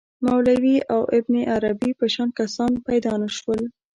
[0.25, 3.61] مولوی او ابن عربي په شان کسان پیدا نه شول.